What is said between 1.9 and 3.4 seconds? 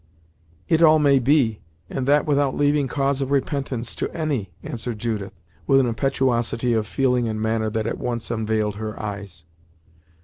that without leaving cause of